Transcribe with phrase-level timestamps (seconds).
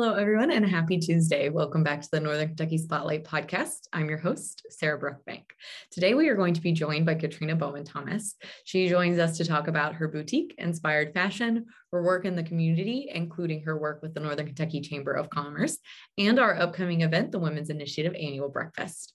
[0.00, 1.48] Hello, everyone, and happy Tuesday.
[1.48, 3.88] Welcome back to the Northern Kentucky Spotlight podcast.
[3.92, 5.42] I'm your host, Sarah Brookbank.
[5.90, 8.36] Today, we are going to be joined by Katrina Bowman Thomas.
[8.62, 13.10] She joins us to talk about her boutique inspired fashion, her work in the community,
[13.12, 15.78] including her work with the Northern Kentucky Chamber of Commerce,
[16.16, 19.12] and our upcoming event, the Women's Initiative Annual Breakfast.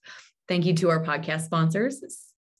[0.48, 2.04] Thank you to our podcast sponsors,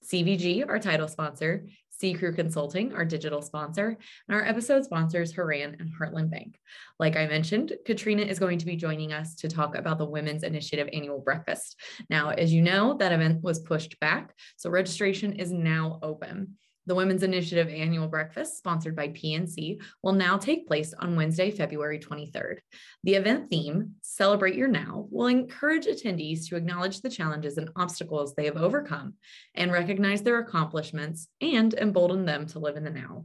[0.03, 1.67] CVG, our title sponsor,
[2.13, 3.97] Crew Consulting, our digital sponsor,
[4.29, 6.59] and our episode sponsors, Horan and Heartland Bank.
[6.99, 10.43] Like I mentioned, Katrina is going to be joining us to talk about the Women's
[10.43, 11.81] Initiative Annual Breakfast.
[12.11, 16.57] Now, as you know, that event was pushed back, so registration is now open.
[16.87, 21.99] The Women's Initiative Annual Breakfast, sponsored by PNC, will now take place on Wednesday, February
[21.99, 22.59] 23rd.
[23.05, 28.35] The event theme, Celebrate Your Now, will encourage attendees to acknowledge the challenges and obstacles
[28.35, 29.15] they have overcome
[29.55, 33.25] and recognize their accomplishments and embolden them to live in the now.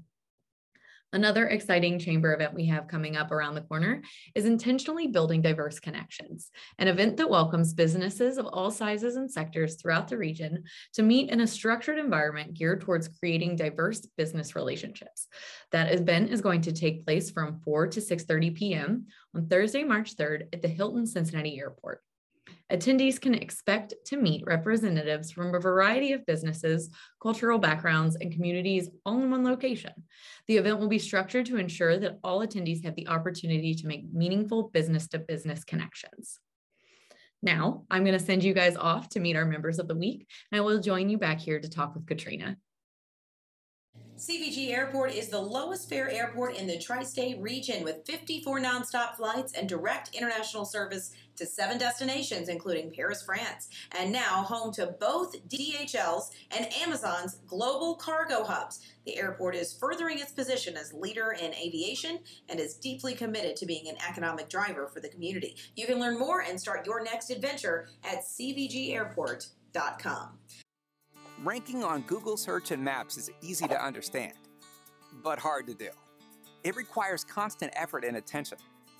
[1.12, 4.04] Another exciting chamber event we have coming up around the corner
[4.36, 9.76] is Intentionally Building Diverse Connections, an event that welcomes businesses of all sizes and sectors
[9.76, 15.28] throughout the region to meet in a structured environment geared towards creating diverse business relationships.
[15.72, 19.08] That event is going to take place from 4 to 6.30 p.m.
[19.34, 22.04] on Thursday, March 3rd at the Hilton Cincinnati Airport.
[22.72, 26.90] Attendees can expect to meet representatives from a variety of businesses,
[27.22, 29.92] cultural backgrounds, and communities all in one location.
[30.48, 34.14] The event will be structured to ensure that all attendees have the opportunity to make
[34.14, 36.40] meaningful business to business connections.
[37.42, 40.28] Now, I'm going to send you guys off to meet our members of the week,
[40.52, 42.58] and I will join you back here to talk with Katrina.
[44.18, 49.16] CVG Airport is the lowest fare airport in the tri state region with 54 nonstop
[49.16, 54.96] flights and direct international service to seven destinations, including Paris, France, and now home to
[55.00, 58.82] both DHL's and Amazon's global cargo hubs.
[59.06, 62.20] The airport is furthering its position as leader in aviation
[62.50, 65.56] and is deeply committed to being an economic driver for the community.
[65.76, 70.30] You can learn more and start your next adventure at cvgairport.com.
[71.44, 74.34] Ranking on Google Search and Maps is easy to understand,
[75.24, 75.88] but hard to do.
[76.66, 78.58] It requires constant effort and attention,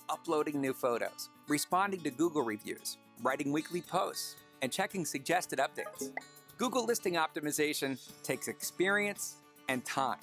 [0.08, 6.12] uploading new photos, responding to Google reviews, writing weekly posts, and checking suggested updates.
[6.56, 9.34] Google listing optimization takes experience
[9.68, 10.20] and time,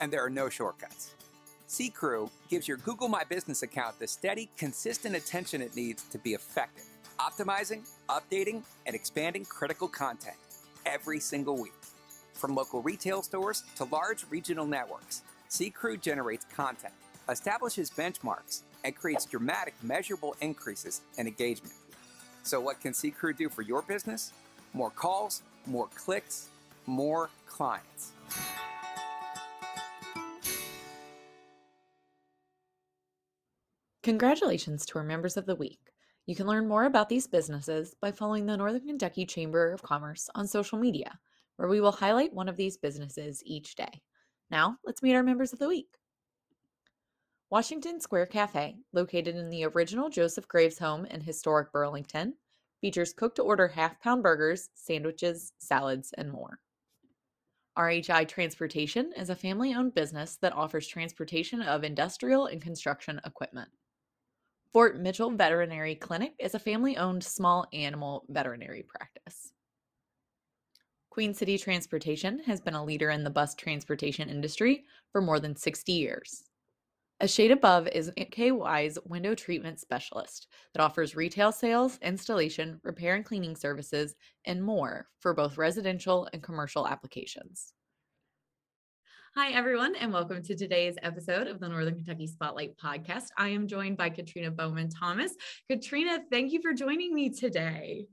[0.00, 1.14] and there are no shortcuts.
[1.66, 6.34] C-Crew gives your Google My Business account the steady, consistent attention it needs to be
[6.34, 6.84] effective,
[7.18, 10.36] optimizing, updating, and expanding critical content
[10.84, 11.72] every single week.
[12.34, 16.92] From local retail stores to large regional networks, C-Crew generates content,
[17.28, 21.74] establishes benchmarks, and creates dramatic measurable increases in engagement.
[22.42, 24.32] So what can C-Crew do for your business?
[24.72, 26.48] More calls, more clicks,
[26.86, 28.12] more clients.
[34.02, 35.78] Congratulations to our members of the week.
[36.24, 40.30] You can learn more about these businesses by following the Northern Kentucky Chamber of Commerce
[40.34, 41.18] on social media,
[41.56, 44.00] where we will highlight one of these businesses each day.
[44.50, 45.99] Now, let's meet our members of the week.
[47.50, 52.34] Washington Square Cafe, located in the original Joseph Graves home in historic Burlington,
[52.80, 56.60] features cook to order half pound burgers, sandwiches, salads, and more.
[57.76, 63.68] RHI Transportation is a family owned business that offers transportation of industrial and construction equipment.
[64.72, 69.52] Fort Mitchell Veterinary Clinic is a family owned small animal veterinary practice.
[71.10, 75.56] Queen City Transportation has been a leader in the bus transportation industry for more than
[75.56, 76.44] 60 years.
[77.22, 83.26] A shade above is KY's window treatment specialist that offers retail sales, installation, repair and
[83.26, 84.14] cleaning services,
[84.46, 87.74] and more for both residential and commercial applications.
[89.36, 93.26] Hi, everyone, and welcome to today's episode of the Northern Kentucky Spotlight podcast.
[93.36, 95.34] I am joined by Katrina Bowman Thomas.
[95.68, 98.06] Katrina, thank you for joining me today.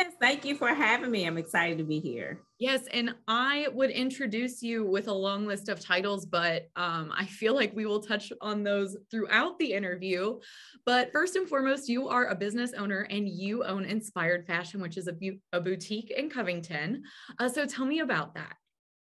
[0.00, 1.26] Yes, thank you for having me.
[1.26, 2.40] I'm excited to be here.
[2.58, 7.26] Yes, and I would introduce you with a long list of titles, but um, I
[7.26, 10.38] feel like we will touch on those throughout the interview.
[10.86, 14.96] But first and foremost, you are a business owner and you own Inspired Fashion, which
[14.96, 17.02] is a, bu- a boutique in Covington.
[17.38, 18.54] Uh, so tell me about that.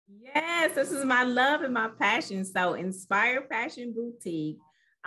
[0.09, 2.43] Yes, this is my love and my passion.
[2.43, 4.57] So, Inspired Fashion Boutique,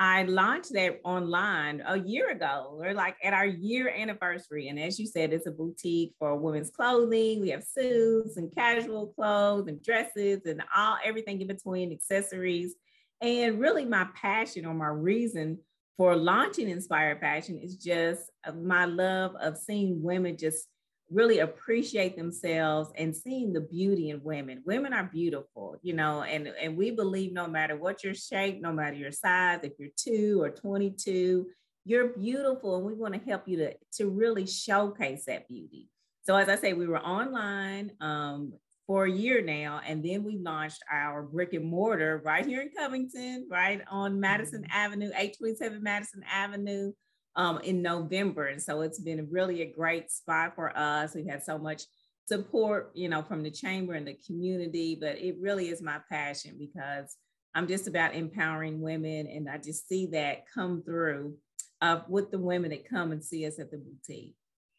[0.01, 4.69] I launched that online a year ago, or like at our year anniversary.
[4.69, 7.43] And as you said, it's a boutique for women's clothing.
[7.43, 12.77] We have suits and casual clothes and dresses and all everything in between, accessories.
[13.21, 15.59] And really, my passion or my reason
[15.99, 20.67] for launching Inspired Fashion is just uh, my love of seeing women just
[21.11, 24.63] really appreciate themselves and seeing the beauty in women.
[24.65, 28.73] Women are beautiful, you know, and, and we believe no matter what your shape, no
[28.73, 31.47] matter your size, if you're two or 22,
[31.85, 35.89] you're beautiful and we want to help you to, to really showcase that beauty.
[36.23, 38.53] So as I say, we were online um,
[38.87, 42.71] for a year now, and then we launched our brick and mortar right here in
[42.77, 46.93] Covington, right on Madison Avenue, 827 Madison Avenue
[47.37, 48.47] um, in November.
[48.47, 51.15] And so it's been really a great spot for us.
[51.15, 51.83] We've had so much
[52.27, 56.57] support, you know, from the chamber and the community, but it really is my passion
[56.59, 57.17] because
[57.55, 59.27] I'm just about empowering women.
[59.27, 61.37] And I just see that come through
[61.81, 64.35] uh, with the women that come and see us at the boutique.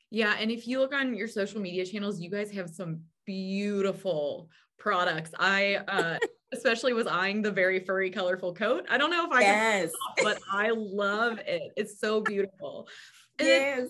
[0.09, 0.36] Yeah.
[0.39, 5.31] And if you look on your social media channels, you guys have some beautiful products.
[5.39, 6.18] I uh,
[6.53, 8.86] especially was eyeing the very furry, colorful coat.
[8.89, 9.92] I don't know if I yes,
[10.24, 11.71] but I love it.
[11.75, 12.88] It's so beautiful.
[13.39, 13.88] And yes.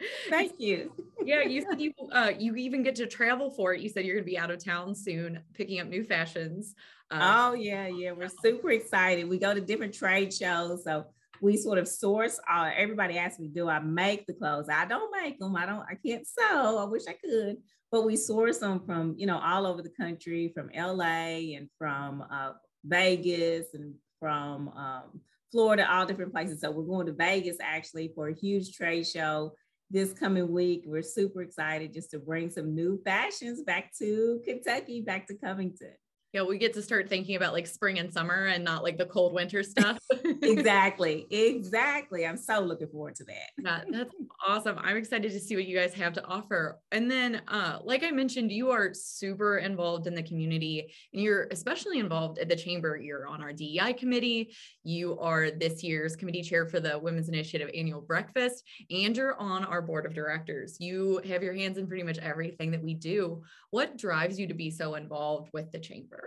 [0.28, 0.92] Thank you.
[1.24, 3.80] yeah, you said you uh, you even get to travel for it.
[3.80, 6.74] You said you're going to be out of town soon, picking up new fashions.
[7.10, 9.28] Uh, oh yeah, yeah, we're super excited.
[9.28, 11.06] We go to different trade shows, so
[11.40, 12.40] we sort of source.
[12.50, 15.54] Uh, everybody asks me, "Do I make the clothes?" I don't make them.
[15.56, 15.84] I don't.
[15.88, 16.78] I can't sew.
[16.78, 17.58] I wish I could,
[17.94, 22.24] but we source them from you know all over the country, from LA and from
[22.28, 22.50] uh,
[22.84, 25.20] Vegas and from um,
[25.52, 26.60] Florida, all different places.
[26.60, 29.52] So we're going to Vegas actually for a huge trade show
[29.92, 30.82] this coming week.
[30.84, 35.94] We're super excited just to bring some new fashions back to Kentucky, back to Covington
[36.34, 39.06] yeah, we get to start thinking about like spring and summer and not like the
[39.06, 39.98] cold winter stuff.
[40.42, 41.28] exactly.
[41.30, 42.26] Exactly.
[42.26, 43.50] I'm so looking forward to that.
[43.56, 44.12] yeah, that's
[44.44, 44.76] awesome.
[44.80, 46.80] I'm excited to see what you guys have to offer.
[46.90, 51.46] And then, uh, like I mentioned, you are super involved in the community and you're
[51.52, 52.96] especially involved at the chamber.
[52.96, 54.56] You're on our DEI committee.
[54.82, 59.64] You are this year's committee chair for the Women's Initiative annual breakfast, and you're on
[59.64, 60.78] our board of directors.
[60.80, 63.42] You have your hands in pretty much everything that we do.
[63.70, 66.23] What drives you to be so involved with the chamber?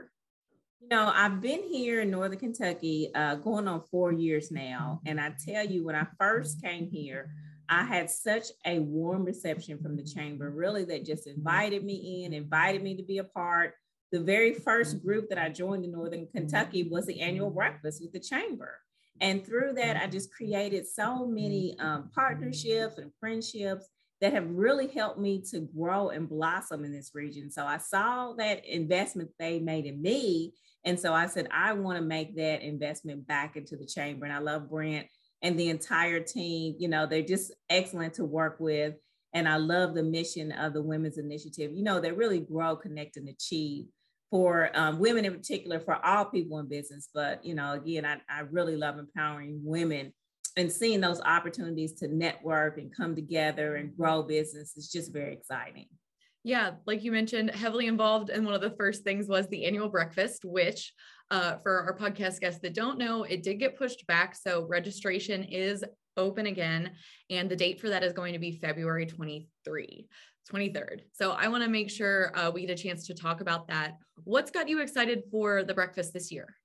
[0.79, 5.01] You know, I've been here in Northern Kentucky uh, going on four years now.
[5.05, 7.31] And I tell you, when I first came here,
[7.67, 12.31] I had such a warm reception from the chamber, really, that just invited me in,
[12.31, 13.73] invited me to be a part.
[14.11, 18.13] The very first group that I joined in Northern Kentucky was the annual breakfast with
[18.13, 18.79] the chamber.
[19.19, 23.89] And through that, I just created so many um, partnerships and friendships
[24.21, 27.51] that have really helped me to grow and blossom in this region.
[27.51, 30.53] So I saw that investment they made in me
[30.87, 34.25] and so I said, I want to make that investment back into the chamber.
[34.25, 35.05] And I love Brent
[35.41, 36.75] and the entire team.
[36.79, 38.95] You know, they're just excellent to work with.
[39.33, 41.73] And I love the mission of the Women's Initiative.
[41.73, 43.87] You know, they really grow, connect, and achieve
[44.31, 47.09] for um, women in particular, for all people in business.
[47.13, 50.13] But, you know, again, I, I really love empowering women
[50.57, 55.33] and seeing those opportunities to network and come together and grow business is just very
[55.33, 55.85] exciting.
[56.43, 58.29] Yeah, like you mentioned, heavily involved.
[58.29, 60.93] And one of the first things was the annual breakfast, which
[61.29, 64.35] uh, for our podcast guests that don't know, it did get pushed back.
[64.35, 65.83] So registration is
[66.15, 66.91] open again.
[67.29, 70.07] And the date for that is going to be February 23.
[70.51, 71.01] 23rd.
[71.11, 73.97] So I want to make sure uh, we get a chance to talk about that.
[74.23, 76.55] What's got you excited for the breakfast this year?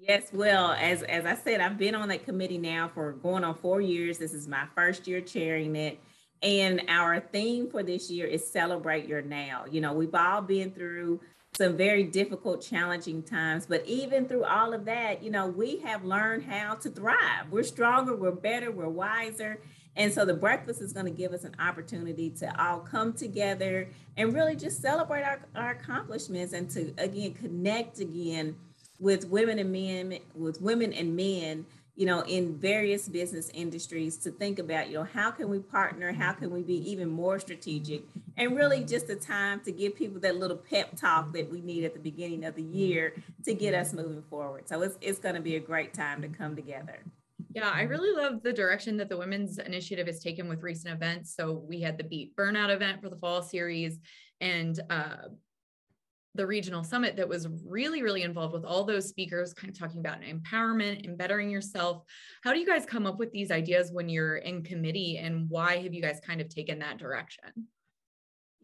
[0.00, 3.56] Yes, well, as as I said, I've been on that committee now for going on
[3.56, 4.18] four years.
[4.18, 5.98] This is my first year chairing it.
[6.42, 9.64] And our theme for this year is celebrate your now.
[9.68, 11.20] You know, we've all been through
[11.56, 16.04] some very difficult, challenging times, but even through all of that, you know, we have
[16.04, 17.50] learned how to thrive.
[17.50, 19.60] We're stronger, we're better, we're wiser.
[19.96, 23.88] And so the breakfast is going to give us an opportunity to all come together
[24.16, 28.54] and really just celebrate our, our accomplishments and to again connect again
[28.98, 31.66] with women and men, with women and men
[31.98, 36.12] you know, in various business industries to think about, you know, how can we partner?
[36.12, 38.04] How can we be even more strategic?
[38.36, 41.82] And really just a time to give people that little pep talk that we need
[41.82, 43.14] at the beginning of the year
[43.44, 44.68] to get us moving forward.
[44.68, 47.00] So it's, it's going to be a great time to come together.
[47.52, 51.34] Yeah, I really love the direction that the Women's Initiative has taken with recent events.
[51.34, 53.98] So we had the Beat Burnout event for the fall series,
[54.40, 55.30] and uh,
[56.34, 60.00] the regional summit that was really, really involved with all those speakers, kind of talking
[60.00, 62.04] about empowerment and bettering yourself.
[62.42, 65.78] How do you guys come up with these ideas when you're in committee, and why
[65.78, 67.68] have you guys kind of taken that direction?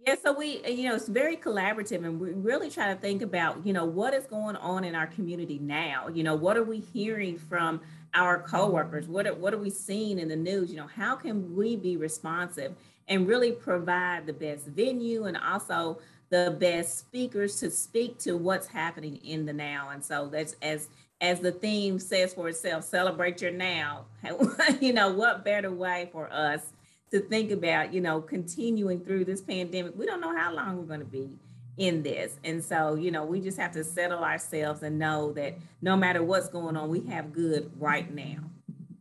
[0.06, 3.66] Yeah, so we, you know, it's very collaborative, and we really try to think about,
[3.66, 6.08] you know, what is going on in our community now.
[6.08, 7.80] You know, what are we hearing from
[8.12, 9.08] our coworkers?
[9.08, 10.70] What are, what are we seeing in the news?
[10.70, 12.74] You know, how can we be responsive
[13.08, 15.98] and really provide the best venue and also
[16.30, 19.90] the best speakers to speak to what's happening in the now.
[19.90, 20.88] And so that's as
[21.20, 24.06] as the theme says for itself, celebrate your now.
[24.80, 26.72] you know, what better way for us
[27.10, 29.96] to think about, you know, continuing through this pandemic.
[29.96, 31.30] We don't know how long we're going to be
[31.76, 32.38] in this.
[32.44, 36.22] And so, you know, we just have to settle ourselves and know that no matter
[36.22, 38.38] what's going on, we have good right now.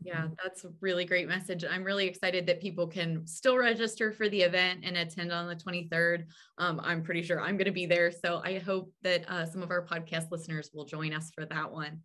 [0.04, 1.64] Yeah, that's a really great message.
[1.70, 5.56] I'm really excited that people can still register for the event and attend on the
[5.56, 6.26] 23rd.
[6.58, 8.12] Um, I'm pretty sure I'm going to be there.
[8.12, 11.72] So I hope that uh, some of our podcast listeners will join us for that
[11.72, 12.02] one.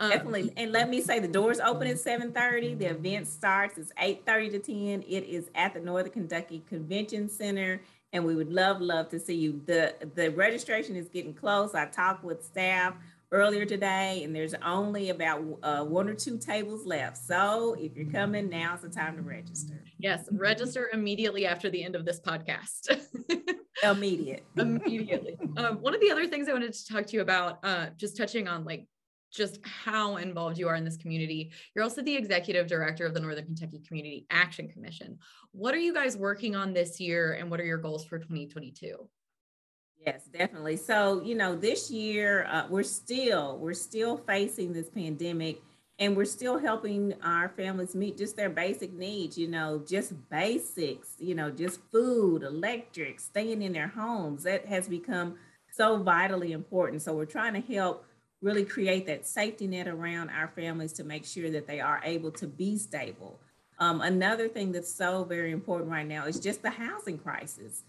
[0.00, 0.52] Um, Definitely.
[0.56, 2.78] And let me say the doors open at 7:30.
[2.78, 3.76] The event starts.
[3.76, 5.02] It's 8:30 to 10.
[5.02, 7.82] It is at the Northern Kentucky Convention Center.
[8.12, 9.60] And we would love, love to see you.
[9.66, 11.74] The the registration is getting close.
[11.74, 12.94] I talked with staff
[13.32, 17.16] earlier today, and there's only about uh, one or two tables left.
[17.16, 19.84] So if you're coming, now's the time to register.
[19.98, 23.00] Yes, register immediately after the end of this podcast.
[23.82, 24.44] Immediate.
[24.56, 25.38] Immediately.
[25.56, 28.16] Um, one of the other things I wanted to talk to you about, uh, just
[28.16, 28.86] touching on like
[29.32, 31.52] just how involved you are in this community.
[31.74, 35.18] You're also the executive director of the Northern Kentucky Community Action Commission.
[35.52, 39.08] What are you guys working on this year and what are your goals for 2022?
[40.04, 40.76] Yes, definitely.
[40.76, 45.60] So, you know, this year uh, we're still we're still facing this pandemic
[45.98, 51.16] and we're still helping our families meet just their basic needs, you know, just basics,
[51.18, 54.44] you know, just food, electric, staying in their homes.
[54.44, 55.36] That has become
[55.70, 57.02] so vitally important.
[57.02, 58.06] So, we're trying to help
[58.40, 62.30] really create that safety net around our families to make sure that they are able
[62.32, 63.38] to be stable.
[63.78, 67.82] Um, another thing that's so very important right now is just the housing crisis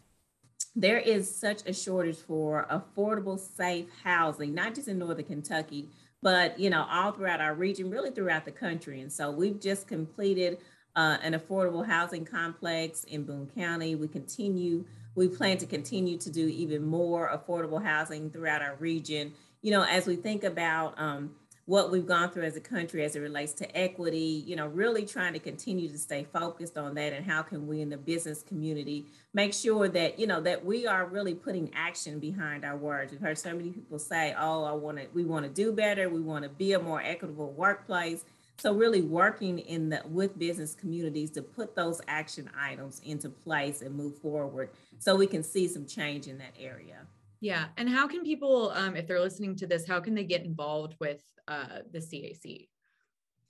[0.75, 5.89] there is such a shortage for affordable, safe housing, not just in Northern Kentucky,
[6.21, 9.01] but you know, all throughout our region, really throughout the country.
[9.01, 10.59] And so we've just completed
[10.95, 13.95] uh, an affordable housing complex in Boone County.
[13.95, 14.85] We continue,
[15.15, 19.33] we plan to continue to do even more affordable housing throughout our region.
[19.61, 21.31] You know, as we think about um,
[21.65, 25.05] what we've gone through as a country as it relates to equity, you know, really
[25.05, 28.41] trying to continue to stay focused on that and how can we in the business
[28.43, 33.11] community make sure that, you know, that we are really putting action behind our words.
[33.11, 36.09] We've heard so many people say, oh, I want to, we want to do better.
[36.09, 38.25] We want to be a more equitable workplace.
[38.57, 43.81] So really working in the with business communities to put those action items into place
[43.81, 47.07] and move forward so we can see some change in that area.
[47.41, 47.65] Yeah.
[47.75, 50.95] And how can people, um, if they're listening to this, how can they get involved
[50.99, 52.67] with uh, the CAC?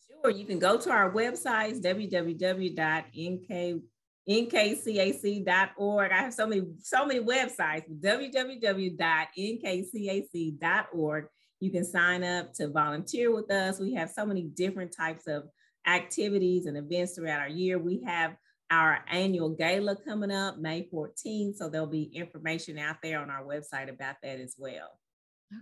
[0.08, 0.32] Sure.
[0.32, 2.82] You can go to our websites, www.nkcac.org.
[6.12, 8.98] I have so many, so many websites, www.nkcac.org.
[11.60, 13.80] You can sign up to volunteer with us.
[13.80, 15.44] We have so many different types of
[15.86, 17.78] activities and events throughout our year.
[17.78, 18.38] We have
[18.72, 21.58] our annual gala coming up May 14th.
[21.58, 24.98] So there'll be information out there on our website about that as well.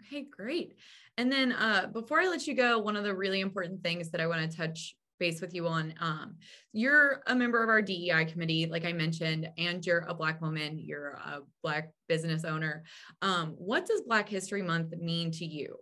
[0.05, 0.75] Okay, great.
[1.17, 4.21] And then uh, before I let you go, one of the really important things that
[4.21, 6.35] I want to touch base with you on um,
[6.71, 10.79] you're a member of our DEI committee, like I mentioned, and you're a Black woman,
[10.79, 12.83] you're a Black business owner.
[13.21, 15.75] Um, what does Black History Month mean to you?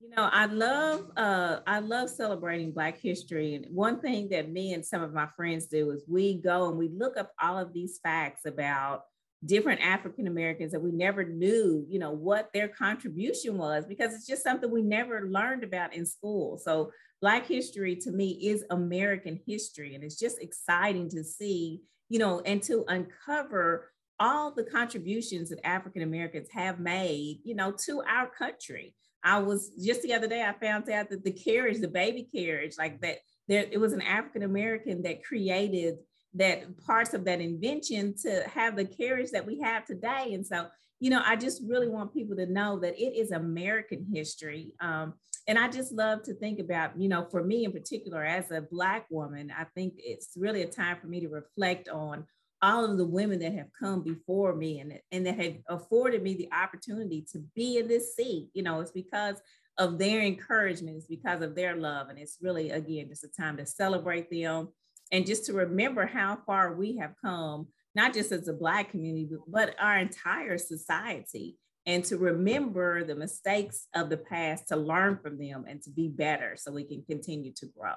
[0.00, 3.56] You know, I love uh I love celebrating Black history.
[3.56, 6.78] And one thing that me and some of my friends do is we go and
[6.78, 9.02] we look up all of these facts about
[9.44, 14.26] different African Americans that we never knew, you know, what their contribution was because it's
[14.26, 16.58] just something we never learned about in school.
[16.58, 19.94] So Black history to me is American history.
[19.94, 23.90] And it's just exciting to see, you know, and to uncover
[24.20, 28.94] all the contributions that African Americans have made, you know, to our country.
[29.24, 32.74] I was just the other day, I found out that the carriage, the baby carriage,
[32.78, 35.96] like that, there it was an African American that created
[36.34, 40.34] that parts of that invention to have the carriage that we have today.
[40.34, 40.66] And so,
[41.00, 44.74] you know, I just really want people to know that it is American history.
[44.80, 45.14] Um,
[45.46, 48.60] and I just love to think about, you know, for me in particular, as a
[48.60, 52.26] Black woman, I think it's really a time for me to reflect on
[52.62, 56.34] all of the women that have come before me and, and that have afforded me
[56.34, 58.48] the opportunity to be in this seat.
[58.52, 59.40] You know, it's because
[59.78, 62.08] of their encouragement, it's because of their love.
[62.08, 64.68] And it's really, again, just a time to celebrate them
[65.12, 69.28] and just to remember how far we have come, not just as a Black community,
[69.46, 71.56] but our entire society.
[71.86, 76.08] And to remember the mistakes of the past, to learn from them and to be
[76.08, 77.94] better so we can continue to grow.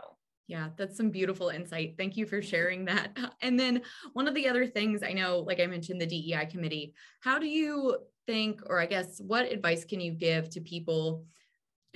[0.47, 1.95] Yeah, that's some beautiful insight.
[1.97, 3.17] Thank you for sharing that.
[3.41, 3.81] And then
[4.13, 7.47] one of the other things I know, like I mentioned, the DEI committee, how do
[7.47, 11.25] you think, or I guess, what advice can you give to people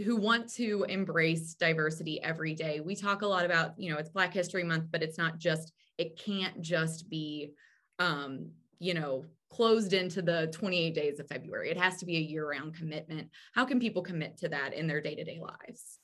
[0.03, 2.79] who want to embrace diversity every day?
[2.79, 5.71] We talk a lot about, you know, it's Black History Month, but it's not just,
[5.97, 7.51] it can't just be,
[7.99, 8.49] um,
[8.79, 11.69] you know, closed into the 28 days of February.
[11.69, 13.29] It has to be a year round commitment.
[13.53, 15.99] How can people commit to that in their day to day lives?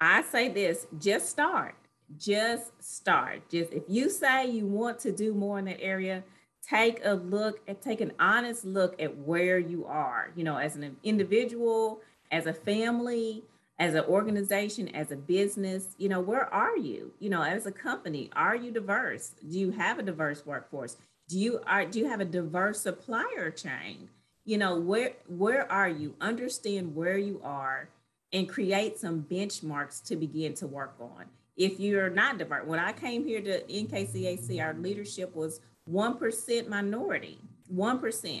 [0.00, 1.74] I say this just start
[2.18, 3.48] just start.
[3.50, 6.22] Just if you say you want to do more in that area,
[6.68, 10.76] take a look and take an honest look at where you are, you know, as
[10.76, 12.00] an individual,
[12.30, 13.44] as a family,
[13.78, 17.12] as an organization, as a business, you know, where are you?
[17.18, 19.32] You know, as a company, are you diverse?
[19.48, 20.96] Do you have a diverse workforce?
[21.28, 24.08] Do you are do you have a diverse supplier chain?
[24.44, 26.14] You know, where where are you?
[26.20, 27.88] Understand where you are
[28.32, 31.26] and create some benchmarks to begin to work on.
[31.56, 37.38] If you're not diverse, when I came here to NKCAC, our leadership was 1% minority,
[37.74, 38.40] 1%.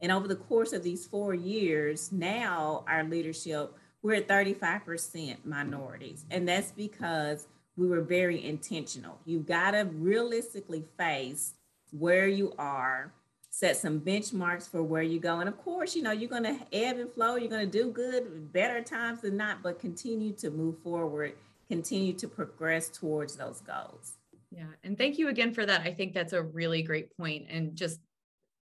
[0.00, 3.72] And over the course of these four years, now our leadership
[4.06, 6.26] we're at 35% minorities.
[6.30, 9.18] And that's because we were very intentional.
[9.24, 11.54] You've got to realistically face
[11.90, 13.12] where you are,
[13.56, 15.40] set some benchmarks for where you go.
[15.40, 17.90] And of course, you know, you're going to ebb and flow, you're going to do
[17.90, 21.32] good, better times than not, but continue to move forward,
[21.66, 24.18] continue to progress towards those goals.
[24.50, 24.66] Yeah.
[24.84, 25.80] And thank you again for that.
[25.80, 27.98] I think that's a really great point and just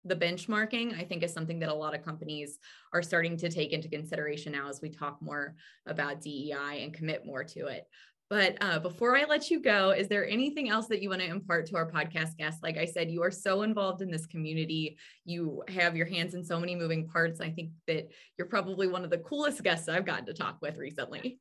[0.03, 2.57] the benchmarking i think is something that a lot of companies
[2.91, 5.55] are starting to take into consideration now as we talk more
[5.85, 7.87] about dei and commit more to it
[8.31, 11.27] but uh, before i let you go is there anything else that you want to
[11.27, 12.63] impart to our podcast guests?
[12.63, 14.97] Like i said you are so involved in this community.
[15.25, 17.41] You have your hands in so many moving parts.
[17.41, 20.77] I think that you're probably one of the coolest guests i've gotten to talk with
[20.77, 21.37] recently.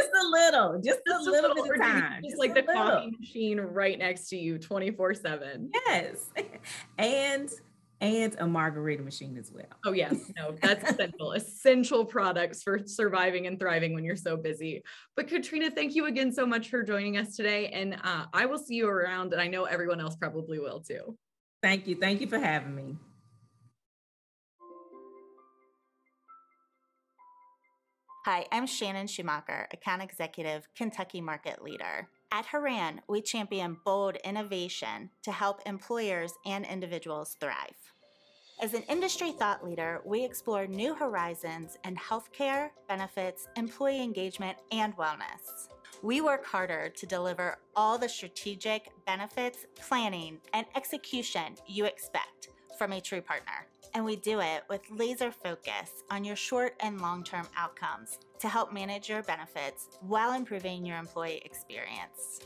[0.00, 2.22] Just a little, just, just a, little, little bit of time.
[2.22, 2.74] Just, just like the little.
[2.74, 5.70] coffee machine right next to you 24 7.
[5.86, 6.30] Yes.
[6.98, 7.50] And
[8.00, 9.66] and a margarita machine as well.
[9.84, 11.32] Oh yes, no, that's essential.
[11.32, 14.82] essential products for surviving and thriving when you're so busy.
[15.16, 18.58] But Katrina, thank you again so much for joining us today, and uh, I will
[18.58, 21.16] see you around, and I know everyone else probably will too.
[21.62, 22.96] Thank you, thank you for having me.
[28.26, 32.06] Hi, I'm Shannon Schumacher, account executive, Kentucky market leader.
[32.30, 37.78] At Horan, we champion bold innovation to help employers and individuals thrive.
[38.60, 44.94] As an industry thought leader, we explore new horizons in healthcare, benefits, employee engagement, and
[44.98, 45.68] wellness.
[46.02, 52.92] We work harder to deliver all the strategic benefits, planning, and execution you expect from
[52.92, 53.66] a true partner.
[53.94, 58.48] And we do it with laser focus on your short and long term outcomes to
[58.48, 62.40] help manage your benefits while improving your employee experience.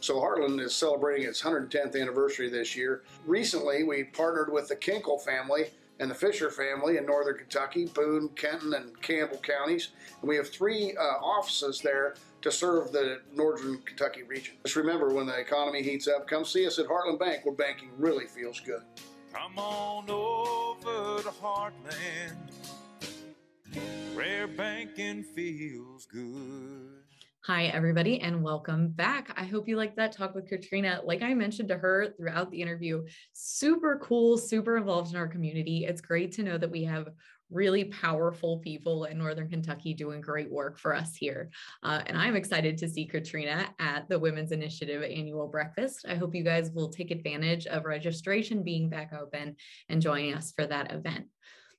[0.00, 3.02] So Heartland is celebrating its 110th anniversary this year.
[3.26, 5.66] Recently, we partnered with the Kinkle family
[6.00, 9.90] and the Fisher family in northern Kentucky, Boone, Kenton, and Campbell counties.
[10.20, 14.54] And we have three uh, offices there to serve the northern Kentucky region.
[14.64, 17.90] Just remember, when the economy heats up, come see us at Heartland Bank, where banking
[17.98, 18.82] really feels good.
[19.32, 22.36] Come on over to Heartland,
[24.14, 26.97] where banking feels good.
[27.48, 29.32] Hi, everybody, and welcome back.
[29.34, 31.00] I hope you liked that talk with Katrina.
[31.02, 35.86] Like I mentioned to her throughout the interview, super cool, super involved in our community.
[35.86, 37.08] It's great to know that we have
[37.50, 41.48] really powerful people in Northern Kentucky doing great work for us here.
[41.82, 46.04] Uh, and I'm excited to see Katrina at the Women's Initiative annual breakfast.
[46.06, 49.56] I hope you guys will take advantage of registration being back open
[49.88, 51.24] and joining us for that event.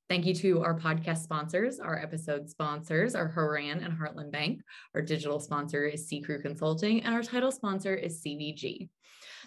[0.10, 4.60] Thank you to our podcast sponsors, our episode sponsors are Horan and Heartland Bank.
[4.96, 8.90] Our digital sponsor is C Crew Consulting, and our title sponsor is CVG.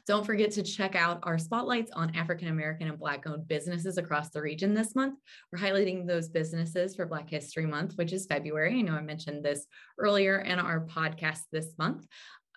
[0.07, 4.31] Don't forget to check out our spotlights on African American and Black owned businesses across
[4.31, 5.19] the region this month.
[5.51, 8.79] We're highlighting those businesses for Black History Month, which is February.
[8.79, 9.67] I know I mentioned this
[9.99, 12.07] earlier in our podcast this month.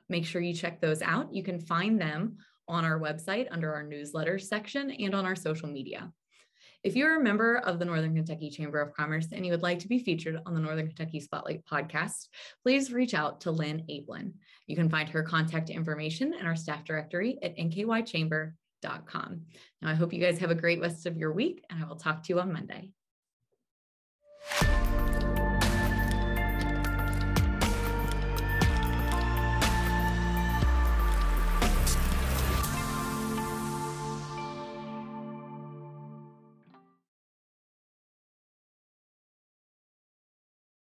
[0.10, 1.34] Make sure you check those out.
[1.34, 2.38] You can find them
[2.68, 6.12] on our website under our newsletter section and on our social media.
[6.86, 9.80] If you're a member of the Northern Kentucky Chamber of Commerce and you would like
[9.80, 12.28] to be featured on the Northern Kentucky Spotlight podcast,
[12.62, 14.34] please reach out to Lynn Ablin.
[14.68, 19.42] You can find her contact information in our staff directory at nkychamber.com.
[19.82, 21.96] Now, I hope you guys have a great rest of your week, and I will
[21.96, 22.92] talk to you on Monday.